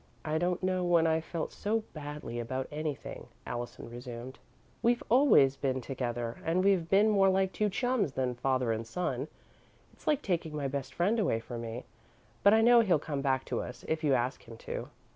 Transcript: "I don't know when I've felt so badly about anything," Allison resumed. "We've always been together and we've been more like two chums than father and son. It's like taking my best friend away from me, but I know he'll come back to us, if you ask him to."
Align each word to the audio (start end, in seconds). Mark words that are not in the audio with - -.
"I 0.25 0.39
don't 0.39 0.63
know 0.63 0.83
when 0.83 1.05
I've 1.05 1.23
felt 1.25 1.51
so 1.51 1.81
badly 1.93 2.39
about 2.39 2.67
anything," 2.71 3.27
Allison 3.45 3.87
resumed. 3.87 4.39
"We've 4.81 5.03
always 5.09 5.57
been 5.57 5.79
together 5.79 6.37
and 6.43 6.63
we've 6.63 6.89
been 6.89 7.07
more 7.11 7.29
like 7.29 7.53
two 7.53 7.69
chums 7.69 8.13
than 8.13 8.33
father 8.33 8.71
and 8.71 8.87
son. 8.87 9.27
It's 9.93 10.07
like 10.07 10.23
taking 10.23 10.55
my 10.55 10.67
best 10.67 10.91
friend 10.95 11.19
away 11.19 11.39
from 11.39 11.61
me, 11.61 11.85
but 12.41 12.51
I 12.51 12.61
know 12.61 12.79
he'll 12.79 12.97
come 12.97 13.21
back 13.21 13.45
to 13.45 13.61
us, 13.61 13.85
if 13.87 14.03
you 14.03 14.15
ask 14.15 14.41
him 14.49 14.57
to." 14.65 14.89